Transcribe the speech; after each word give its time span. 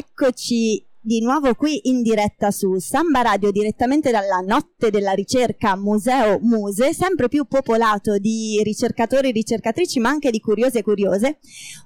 Eccoci 0.00 0.82
di 0.98 1.20
nuovo 1.20 1.54
qui 1.54 1.90
in 1.90 2.00
diretta 2.00 2.50
su 2.50 2.78
Samba 2.78 3.20
Radio 3.20 3.50
direttamente 3.50 4.10
dalla 4.10 4.38
notte 4.38 4.88
della 4.88 5.12
ricerca 5.12 5.76
Museo 5.76 6.38
Muse, 6.40 6.94
sempre 6.94 7.28
più 7.28 7.44
popolato 7.44 8.16
di 8.16 8.62
ricercatori 8.64 9.28
e 9.28 9.32
ricercatrici 9.32 10.00
ma 10.00 10.08
anche 10.08 10.30
di 10.30 10.40
curiose 10.40 10.78
e 10.78 10.82
curiose. 10.82 11.38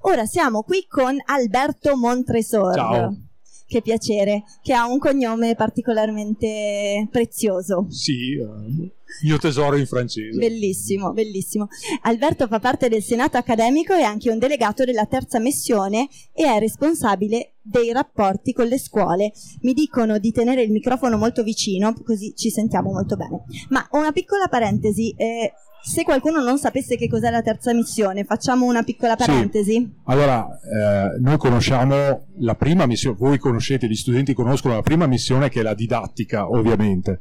Ora 0.02 0.26
siamo 0.26 0.62
qui 0.62 0.86
con 0.86 1.16
Alberto 1.24 1.96
Montresor. 1.96 2.74
Ciao. 2.74 3.16
Che 3.66 3.80
piacere, 3.80 4.44
che 4.62 4.74
ha 4.74 4.86
un 4.86 4.98
cognome 4.98 5.54
particolarmente 5.54 7.08
prezioso. 7.10 7.86
Sì, 7.88 8.34
eh, 8.38 8.92
mio 9.22 9.38
tesoro 9.38 9.76
in 9.76 9.86
francese. 9.86 10.36
Bellissimo, 10.36 11.12
bellissimo. 11.12 11.68
Alberto 12.02 12.46
fa 12.46 12.58
parte 12.58 12.88
del 12.88 13.02
Senato 13.02 13.36
accademico 13.36 13.94
e 13.94 14.02
anche 14.02 14.30
un 14.30 14.38
delegato 14.38 14.84
della 14.84 15.06
terza 15.06 15.38
missione 15.38 16.08
e 16.32 16.44
è 16.44 16.58
responsabile 16.58 17.54
dei 17.62 17.92
rapporti 17.92 18.52
con 18.52 18.66
le 18.66 18.78
scuole. 18.78 19.32
Mi 19.62 19.72
dicono 19.72 20.18
di 20.18 20.30
tenere 20.30 20.62
il 20.62 20.70
microfono 20.70 21.16
molto 21.16 21.42
vicino, 21.42 21.94
così 22.04 22.34
ci 22.36 22.50
sentiamo 22.50 22.92
molto 22.92 23.16
bene. 23.16 23.44
Ma 23.68 23.86
una 23.92 24.12
piccola 24.12 24.48
parentesi. 24.48 25.14
Eh, 25.16 25.52
se 25.84 26.02
qualcuno 26.02 26.42
non 26.42 26.58
sapesse 26.58 26.96
che 26.96 27.08
cos'è 27.08 27.30
la 27.30 27.42
terza 27.42 27.74
missione, 27.74 28.24
facciamo 28.24 28.64
una 28.64 28.82
piccola 28.82 29.16
parentesi. 29.16 29.72
Sì. 29.72 29.92
Allora, 30.04 30.46
eh, 30.46 31.18
noi 31.20 31.36
conosciamo 31.36 32.28
la 32.38 32.54
prima 32.54 32.86
missione, 32.86 33.16
voi 33.18 33.38
conoscete, 33.38 33.86
gli 33.86 33.94
studenti 33.94 34.32
conoscono 34.32 34.74
la 34.74 34.80
prima 34.80 35.06
missione 35.06 35.50
che 35.50 35.60
è 35.60 35.62
la 35.62 35.74
didattica, 35.74 36.48
ovviamente, 36.48 37.18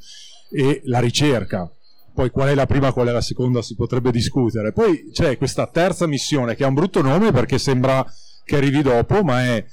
e 0.50 0.82
la 0.86 1.00
ricerca. 1.00 1.70
Poi 2.14 2.30
qual 2.30 2.50
è 2.50 2.56
la 2.56 2.66
prima, 2.66 2.94
qual 2.94 3.08
è 3.08 3.12
la 3.12 3.22
seconda 3.22 3.62
si 3.62 3.76
potrebbe 3.76 4.12
discutere. 4.12 4.72
Poi 4.72 5.10
c'è 5.12 5.38
questa 5.38 5.68
terza 5.68 6.08
missione 6.08 6.56
che 6.56 6.64
ha 6.64 6.68
un 6.68 6.76
brutto 6.76 7.02
nome 7.02 7.34
perché 7.34 7.58
sembra 7.58 8.06
che 8.46 8.56
arrivi 8.56 8.82
dopo, 8.82 9.24
ma 9.24 9.44
è 9.44 9.66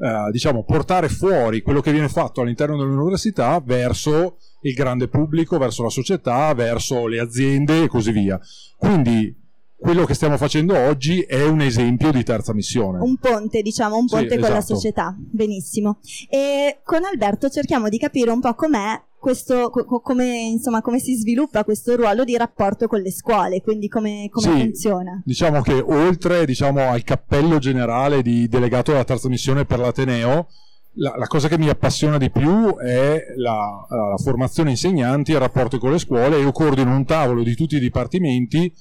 eh, 0.00 0.30
diciamo 0.30 0.64
portare 0.64 1.08
fuori 1.08 1.62
quello 1.62 1.80
che 1.80 1.92
viene 1.92 2.08
fatto 2.08 2.40
all'interno 2.40 2.76
dell'università 2.76 3.60
verso 3.64 4.38
il 4.62 4.74
grande 4.74 5.08
pubblico, 5.08 5.58
verso 5.58 5.82
la 5.82 5.90
società, 5.90 6.52
verso 6.54 7.06
le 7.06 7.20
aziende 7.20 7.82
e 7.82 7.88
così 7.88 8.12
via. 8.12 8.40
Quindi 8.76 9.34
quello 9.76 10.04
che 10.04 10.14
stiamo 10.14 10.36
facendo 10.36 10.76
oggi 10.76 11.20
è 11.20 11.44
un 11.44 11.60
esempio 11.60 12.10
di 12.10 12.24
terza 12.24 12.52
missione. 12.52 12.98
Un 13.00 13.16
ponte, 13.16 13.62
diciamo, 13.62 13.96
un 13.96 14.06
ponte 14.06 14.30
sì, 14.30 14.34
con 14.34 14.50
esatto. 14.50 14.54
la 14.54 14.60
società. 14.60 15.16
Benissimo. 15.16 16.00
E 16.28 16.80
con 16.82 17.04
Alberto 17.04 17.48
cerchiamo 17.48 17.88
di 17.88 17.98
capire 17.98 18.30
un 18.30 18.40
po' 18.40 18.54
com'è 18.54 19.00
questo, 19.28 19.68
co- 19.68 20.00
come, 20.00 20.38
insomma, 20.38 20.80
come 20.80 20.98
si 20.98 21.14
sviluppa 21.14 21.62
questo 21.62 21.94
ruolo 21.96 22.24
di 22.24 22.34
rapporto 22.34 22.86
con 22.86 23.02
le 23.02 23.12
scuole, 23.12 23.60
quindi 23.60 23.86
come, 23.86 24.28
come 24.30 24.54
Sì, 24.54 24.60
funziona. 24.62 25.20
Diciamo 25.22 25.60
che 25.60 25.74
oltre 25.74 26.46
diciamo, 26.46 26.88
al 26.88 27.02
cappello 27.02 27.58
generale 27.58 28.22
di 28.22 28.48
delegato 28.48 28.92
della 28.92 29.04
terza 29.04 29.28
missione 29.28 29.66
per 29.66 29.80
l'Ateneo, 29.80 30.48
la, 30.94 31.14
la 31.18 31.26
cosa 31.26 31.46
che 31.46 31.58
mi 31.58 31.68
appassiona 31.68 32.16
di 32.16 32.30
più 32.30 32.74
è 32.78 33.22
la, 33.36 33.86
la 33.88 34.16
formazione 34.16 34.70
insegnanti 34.70 35.32
e 35.32 35.34
il 35.34 35.40
rapporto 35.40 35.76
con 35.78 35.90
le 35.90 35.98
scuole. 35.98 36.40
Io 36.40 36.50
coordino 36.50 36.94
un 36.94 37.04
tavolo 37.04 37.42
di 37.42 37.54
tutti 37.54 37.76
i 37.76 37.80
dipartimenti 37.80 38.72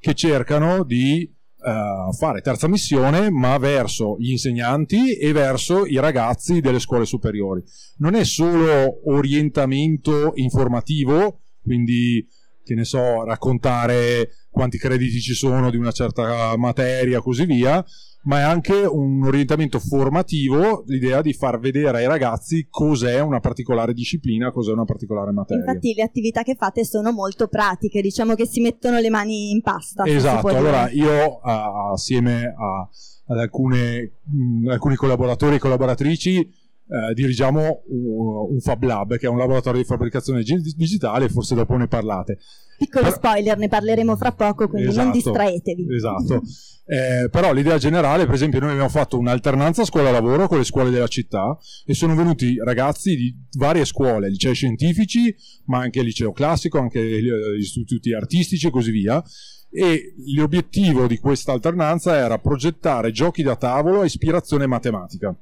che 0.00 0.14
cercano 0.14 0.82
di 0.82 1.32
eh, 1.64 2.12
fare 2.16 2.40
terza 2.40 2.68
missione, 2.68 3.30
ma 3.30 3.56
verso 3.58 4.16
gli 4.18 4.30
insegnanti 4.30 5.16
e 5.16 5.32
verso 5.32 5.86
i 5.86 5.98
ragazzi 5.98 6.60
delle 6.60 6.80
scuole 6.80 7.06
superiori. 7.06 7.62
Non 7.98 8.14
è 8.14 8.24
solo 8.24 9.00
orientamento 9.10 10.32
informativo, 10.34 11.40
quindi 11.62 12.26
che 12.64 12.74
ne 12.74 12.84
so, 12.84 13.24
raccontare 13.24 14.30
quanti 14.52 14.76
crediti 14.78 15.20
ci 15.20 15.32
sono 15.32 15.70
di 15.70 15.78
una 15.78 15.90
certa 15.90 16.54
materia, 16.56 17.20
così 17.20 17.46
via, 17.46 17.82
ma 18.24 18.40
è 18.40 18.42
anche 18.42 18.74
un 18.74 19.24
orientamento 19.24 19.80
formativo, 19.80 20.84
l'idea 20.86 21.22
di 21.22 21.32
far 21.32 21.58
vedere 21.58 21.98
ai 21.98 22.06
ragazzi 22.06 22.66
cos'è 22.68 23.20
una 23.20 23.40
particolare 23.40 23.94
disciplina, 23.94 24.52
cos'è 24.52 24.70
una 24.72 24.84
particolare 24.84 25.32
materia. 25.32 25.64
Infatti 25.64 25.94
le 25.94 26.02
attività 26.02 26.42
che 26.42 26.54
fate 26.54 26.84
sono 26.84 27.12
molto 27.12 27.48
pratiche, 27.48 28.02
diciamo 28.02 28.34
che 28.34 28.46
si 28.46 28.60
mettono 28.60 28.98
le 28.98 29.10
mani 29.10 29.50
in 29.50 29.62
pasta. 29.62 30.04
Esatto, 30.04 30.48
dire. 30.48 30.58
allora 30.58 30.90
io 30.90 31.40
assieme 31.40 32.44
a- 32.44 32.88
ad 33.28 33.38
alcune, 33.38 34.18
mh, 34.24 34.68
alcuni 34.68 34.94
collaboratori 34.96 35.56
e 35.56 35.58
collaboratrici 35.58 36.60
eh, 36.92 37.14
dirigiamo 37.14 37.82
un, 37.88 38.52
un 38.54 38.60
Fab 38.60 38.82
Lab, 38.82 39.16
che 39.16 39.26
è 39.26 39.30
un 39.30 39.38
laboratorio 39.38 39.80
di 39.80 39.86
fabbricazione 39.86 40.42
gi- 40.42 40.74
digitale, 40.76 41.28
forse 41.28 41.54
dopo 41.54 41.76
ne 41.76 41.88
parlate. 41.88 42.38
Piccolo 42.76 43.04
Però- 43.04 43.16
spoiler, 43.16 43.56
ne 43.56 43.68
parleremo 43.68 44.16
fra 44.16 44.32
poco, 44.32 44.68
quindi 44.68 44.88
non 44.88 45.10
Esatto, 45.10 45.16
distraetevi. 45.16 45.86
Esatto. 45.94 46.42
Eh, 46.84 47.28
però 47.30 47.52
l'idea 47.52 47.78
generale, 47.78 48.26
per 48.26 48.34
esempio, 48.34 48.58
noi 48.58 48.70
abbiamo 48.70 48.88
fatto 48.88 49.16
un'alternanza 49.16 49.84
scuola-lavoro 49.84 50.48
con 50.48 50.58
le 50.58 50.64
scuole 50.64 50.90
della 50.90 51.06
città 51.06 51.56
e 51.86 51.94
sono 51.94 52.14
venuti 52.16 52.56
ragazzi 52.62 53.14
di 53.14 53.34
varie 53.56 53.84
scuole, 53.84 54.28
licei 54.28 54.52
scientifici, 54.54 55.34
ma 55.66 55.78
anche 55.78 56.02
liceo 56.02 56.32
classico, 56.32 56.78
anche 56.78 57.00
gli 57.00 57.28
istituti 57.58 58.12
artistici 58.12 58.66
e 58.66 58.70
così 58.70 58.90
via. 58.90 59.22
E 59.70 60.14
l'obiettivo 60.36 61.06
di 61.06 61.16
questa 61.18 61.52
alternanza 61.52 62.14
era 62.16 62.36
progettare 62.38 63.10
giochi 63.12 63.42
da 63.42 63.56
tavolo 63.56 64.00
a 64.00 64.04
ispirazione 64.04 64.66
matematica. 64.66 65.34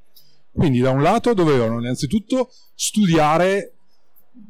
Quindi, 0.52 0.80
da 0.80 0.90
un 0.90 1.02
lato, 1.02 1.34
dovevano 1.34 1.78
innanzitutto 1.80 2.50
studiare 2.74 3.74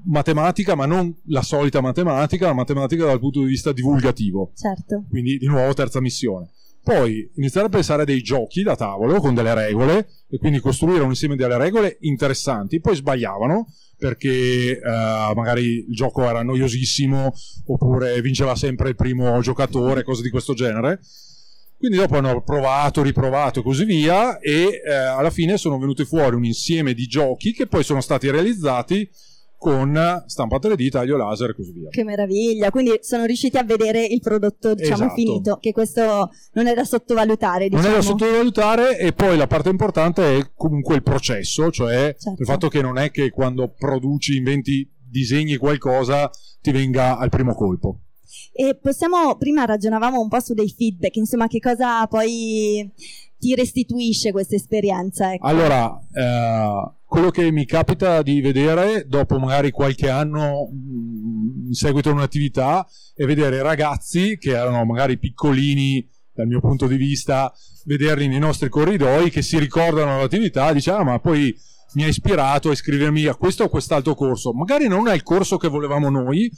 matematica, 0.05 0.75
ma 0.75 0.87
non 0.87 1.15
la 1.27 1.43
solita 1.43 1.81
matematica, 1.81 2.47
la 2.47 2.55
matematica 2.55 3.05
dal 3.05 3.19
punto 3.19 3.41
di 3.41 3.47
vista 3.47 3.73
divulgativo 3.73 4.53
Certo. 4.55 5.05
quindi 5.09 5.37
di 5.39 5.47
nuovo 5.47 5.73
terza 5.75 6.01
missione. 6.01 6.51
Poi 6.83 7.31
iniziare 7.35 7.67
a 7.67 7.71
pensare 7.71 8.03
a 8.03 8.05
dei 8.07 8.23
giochi 8.23 8.63
da 8.63 8.75
tavolo 8.75 9.21
con 9.21 9.35
delle 9.35 9.53
regole 9.55 10.09
e 10.29 10.39
quindi 10.39 10.61
costruire 10.61 11.03
un 11.03 11.11
insieme 11.11 11.37
delle 11.37 11.59
regole 11.59 11.99
interessanti. 12.01 12.81
Poi 12.81 12.97
sbagliavano 12.97 13.67
perché 13.99 14.79
eh, 14.79 15.33
magari 15.35 15.85
il 15.87 15.95
gioco 15.95 16.23
era 16.23 16.43
noiosissimo 16.43 17.35
oppure 17.67 18.21
vinceva 18.23 18.57
sempre 18.57 18.89
il 18.89 18.97
primo 18.97 19.39
giocatore, 19.41 20.05
cose 20.05 20.23
di 20.23 20.31
questo 20.31 20.55
genere. 20.55 21.01
Quindi 21.81 21.97
dopo 21.97 22.19
hanno 22.19 22.43
provato, 22.43 23.03
riprovato 23.03 23.61
e 23.61 23.63
così 23.63 23.87
via 23.87 24.39
e 24.39 24.83
eh, 24.87 24.93
alla 24.93 25.31
fine 25.31 25.57
sono 25.57 25.79
venuti 25.79 26.05
fuori 26.05 26.37
un 26.37 26.45
insieme 26.45 26.93
di 26.93 27.07
giochi 27.07 27.55
che 27.55 27.67
poi 27.67 27.83
sono 27.83 28.03
stati 28.03 28.31
realizzati 28.31 29.09
con 29.57 30.23
stampa 30.27 30.59
3D, 30.59 30.91
taglio 30.91 31.17
laser 31.17 31.51
e 31.51 31.55
così 31.55 31.73
via. 31.73 31.89
Che 31.89 32.05
meraviglia, 32.05 32.71
quindi 32.71 32.99
sono 33.01 33.25
riusciti 33.25 33.57
a 33.57 33.63
vedere 33.63 34.05
il 34.05 34.21
prodotto 34.21 34.75
diciamo 34.75 34.95
Esatto. 35.05 35.15
finito, 35.15 35.57
che 35.59 35.73
questo 35.73 36.31
non 36.53 36.67
è 36.67 36.75
da 36.75 36.85
sottovalutare. 36.85 37.71
Diciamo. 37.71 37.83
Non 37.83 37.93
è 37.93 37.95
da 37.97 38.03
sottovalutare 38.03 38.99
e 38.99 39.15
poi 39.15 39.39
la 39.39 39.47
parte 39.47 39.71
importante 39.71 40.37
è 40.37 40.51
comunque 40.55 40.97
il 40.97 41.03
processo, 41.03 41.71
cioè 41.71 42.15
Certo. 42.19 42.41
il 42.43 42.47
fatto 42.47 42.69
che 42.69 42.83
non 42.83 42.99
è 42.99 43.11
che 43.11 43.31
quando 43.31 43.73
produci, 43.75 44.37
inventi, 44.37 44.87
disegni 45.03 45.57
qualcosa 45.57 46.31
ti 46.61 46.73
venga 46.73 47.17
al 47.17 47.31
primo 47.31 47.55
colpo. 47.55 48.01
E 48.53 48.79
possiamo, 48.81 49.37
prima 49.37 49.65
ragionavamo 49.65 50.21
un 50.21 50.29
po' 50.29 50.41
su 50.41 50.55
dei 50.55 50.73
feedback, 50.77 51.17
insomma 51.17 51.47
che 51.47 51.61
cosa 51.61 52.07
poi 52.07 52.91
ti 53.39 53.55
restituisce 53.55 54.33
questa 54.33 54.55
esperienza? 54.55 55.33
Ecco. 55.33 55.47
Allora, 55.47 55.99
eh, 56.13 56.93
quello 57.05 57.31
che 57.31 57.51
mi 57.51 57.65
capita 57.65 58.23
di 58.23 58.41
vedere 58.41 59.07
dopo 59.09 59.39
magari 59.39 59.71
qualche 59.71 60.09
anno 60.09 60.69
mh, 60.71 61.67
in 61.69 61.75
seguito 61.75 62.11
a 62.11 62.13
un'attività 62.13 62.87
è 63.15 63.25
vedere 63.25 63.63
ragazzi 63.63 64.37
che 64.39 64.51
erano 64.51 64.85
magari 64.85 65.19
piccolini 65.19 66.07
dal 66.33 66.47
mio 66.47 66.61
punto 66.61 66.87
di 66.87 66.97
vista, 66.97 67.53
vederli 67.85 68.29
nei 68.29 68.39
nostri 68.39 68.69
corridoi 68.69 69.31
che 69.31 69.43
si 69.43 69.59
ricordano 69.59 70.19
l'attività, 70.19 70.73
dice 70.73 70.91
ah 70.91 71.03
ma 71.03 71.19
poi 71.19 71.55
mi 71.95 72.05
ha 72.05 72.07
ispirato 72.07 72.69
a 72.69 72.73
iscrivermi 72.73 73.27
a 73.27 73.35
questo 73.35 73.65
o 73.65 73.69
quest'altro 73.69 74.15
corso. 74.15 74.53
Magari 74.53 74.87
non 74.87 75.09
è 75.09 75.15
il 75.15 75.23
corso 75.23 75.57
che 75.57 75.69
volevamo 75.69 76.09
noi, 76.09 76.51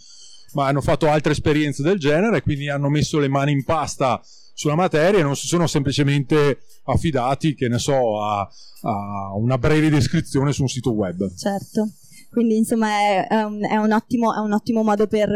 ma 0.55 0.67
hanno 0.67 0.81
fatto 0.81 1.09
altre 1.09 1.33
esperienze 1.33 1.83
del 1.83 1.99
genere, 1.99 2.43
quindi 2.43 2.69
hanno 2.69 2.89
messo 2.89 3.19
le 3.19 3.29
mani 3.29 3.53
in 3.53 3.65
pasta 3.65 4.21
sulla 4.55 4.75
materia 4.75 5.21
e 5.21 5.23
non 5.23 5.37
si 5.37 5.47
sono 5.47 5.67
semplicemente 5.67 6.61
affidati, 6.85 7.55
che 7.55 7.69
ne 7.69 7.79
so, 7.79 8.23
a, 8.23 8.41
a 8.41 9.35
una 9.37 9.59
breve 9.59 9.89
descrizione 9.89 10.53
su 10.53 10.63
un 10.63 10.69
sito 10.69 10.93
web. 10.93 11.35
Certo. 11.35 11.89
Quindi 12.31 12.57
insomma 12.57 12.89
è, 12.89 13.27
è 13.29 13.43
un, 13.43 13.63
è 13.63 13.77
un 13.77 13.93
ottimo, 13.93 14.35
è 14.35 14.39
un 14.39 14.53
ottimo 14.53 14.83
modo 14.83 15.07
per 15.07 15.29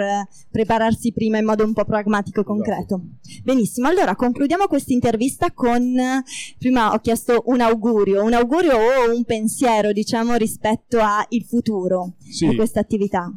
prepararsi 0.51 1.13
prima 1.13 1.37
in 1.37 1.45
modo 1.45 1.62
un 1.62 1.75
po' 1.75 1.85
pragmatico 1.85 2.41
e 2.41 2.45
concreto. 2.45 3.03
Benissimo, 3.43 3.87
allora 3.87 4.17
concludiamo 4.17 4.67
questa 4.67 4.95
intervista 4.95 5.53
con, 5.53 5.95
prima 6.59 6.93
ho 6.95 6.99
chiesto 7.01 7.43
un 7.47 7.61
augurio, 7.61 8.25
un 8.25 8.33
augurio 8.33 8.77
o 8.77 9.15
un 9.15 9.25
pensiero 9.25 9.93
diciamo 9.93 10.37
rispetto 10.37 10.99
al 10.99 11.27
futuro 11.47 12.15
Sì. 12.19 12.49
di 12.49 12.57
questa 12.57 12.81
attività. 12.81 13.31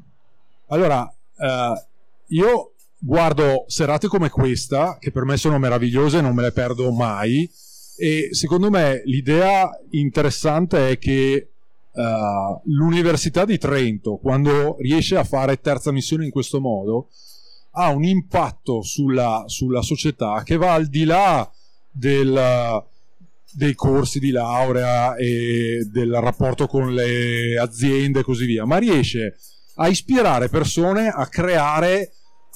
Allora, 0.68 1.12
eh, 1.40 1.86
io 2.28 2.74
guardo 2.98 3.66
serate 3.68 4.08
come 4.08 4.30
questa, 4.30 4.98
che 5.00 5.12
per 5.12 5.24
me 5.24 5.38
sono 5.38 5.58
meravigliose, 5.58 6.22
non 6.22 6.36
me 6.36 6.44
le 6.44 6.52
perdo 6.52 6.92
mai, 6.92 7.50
e 7.98 8.30
secondo 8.32 8.70
me 8.70 9.02
l'idea 9.06 9.70
interessante 9.92 10.90
è 10.90 10.98
che 10.98 11.34
eh, 11.92 12.62
l'Università 12.64 13.46
di 13.46 13.58
Trento, 13.58 14.18
quando 14.18 14.78
riesce 14.80 15.18
a 15.18 15.24
fare 15.24 15.60
terza 15.60 15.92
missione 15.92 16.26
in 16.26 16.32
questo 16.32 16.60
modo, 16.60 17.10
ha 17.72 17.90
un 17.90 18.04
impatto 18.04 18.82
sulla, 18.82 19.44
sulla 19.48 19.82
società 19.82 20.42
che 20.44 20.58
va 20.58 20.74
al 20.74 20.88
di 20.88 21.06
là 21.06 21.50
del 21.92 22.88
dei 23.52 23.74
corsi 23.74 24.20
di 24.20 24.32
laurea 24.32 25.16
e 25.16 25.88
del 25.92 26.14
rapporto 26.14 26.68
con 26.68 26.94
le 26.94 27.58
aziende 27.58 28.20
e 28.20 28.24
così 28.24 28.46
via, 28.46 28.66
ma 28.66 28.78
riesce 28.78 29.26
a 29.26 29.34
ispirare 29.88 30.50
persone 30.50 31.08
a 31.08 31.28
creare 31.28 32.12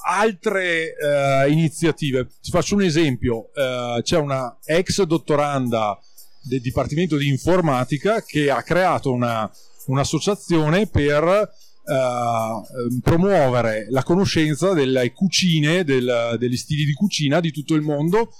altre 0.05 0.93
uh, 0.99 1.49
iniziative. 1.49 2.27
Ti 2.41 2.51
faccio 2.51 2.75
un 2.75 2.83
esempio, 2.83 3.49
uh, 3.53 4.01
c'è 4.01 4.17
una 4.17 4.57
ex 4.65 5.03
dottoranda 5.03 5.97
del 6.41 6.61
Dipartimento 6.61 7.15
di 7.15 7.29
Informatica 7.29 8.21
che 8.21 8.51
ha 8.51 8.61
creato 8.63 9.11
una, 9.11 9.49
un'associazione 9.85 10.87
per 10.87 11.23
uh, 11.23 12.99
promuovere 13.01 13.87
la 13.89 14.03
conoscenza 14.03 14.73
delle 14.73 15.13
cucine, 15.13 15.83
del, 15.85 16.35
degli 16.37 16.57
stili 16.57 16.83
di 16.83 16.93
cucina 16.93 17.39
di 17.39 17.51
tutto 17.51 17.75
il 17.75 17.81
mondo 17.81 18.33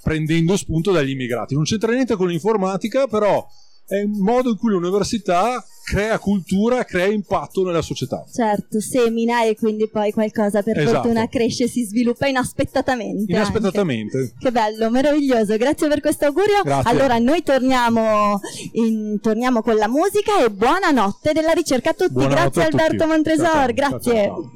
prendendo 0.00 0.56
spunto 0.56 0.92
dagli 0.92 1.10
immigrati. 1.10 1.54
Non 1.54 1.64
c'entra 1.64 1.92
niente 1.92 2.14
con 2.14 2.28
l'informatica, 2.28 3.06
però 3.08 3.46
è 3.88 4.02
un 4.02 4.18
modo 4.18 4.50
in 4.50 4.56
cui 4.58 4.70
l'università 4.70 5.64
crea 5.82 6.18
cultura, 6.18 6.84
crea 6.84 7.06
impatto 7.06 7.64
nella 7.64 7.80
società. 7.80 8.22
Certo, 8.30 8.78
semina 8.80 9.44
e 9.44 9.56
quindi 9.56 9.88
poi 9.88 10.12
qualcosa 10.12 10.62
per 10.62 10.78
esatto. 10.78 10.96
fortuna 10.96 11.26
cresce 11.28 11.64
e 11.64 11.68
si 11.68 11.84
sviluppa 11.84 12.26
inaspettatamente. 12.26 13.32
Inaspettatamente. 13.32 14.18
Anche. 14.18 14.34
Che 14.38 14.52
bello, 14.52 14.90
meraviglioso. 14.90 15.56
Grazie 15.56 15.88
per 15.88 16.00
questo 16.00 16.26
augurio. 16.26 16.60
Grazie. 16.62 16.90
Allora 16.90 17.18
noi 17.18 17.42
torniamo, 17.42 18.38
in, 18.72 19.18
torniamo 19.22 19.62
con 19.62 19.76
la 19.76 19.88
musica 19.88 20.44
e 20.44 20.50
buonanotte 20.50 21.32
della 21.32 21.52
ricerca 21.52 21.90
a 21.90 21.94
tutti. 21.94 22.12
Buonanotte 22.12 22.60
Grazie 22.60 22.62
a 22.62 22.66
Alberto 22.66 22.96
tutti. 22.96 23.08
Montresor, 23.08 23.44
ciao, 23.44 23.54
ciao. 23.54 23.72
grazie. 23.72 24.24
Ciao, 24.24 24.50